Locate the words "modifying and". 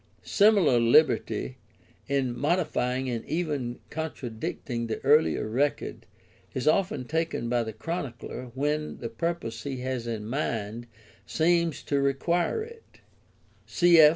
2.35-3.23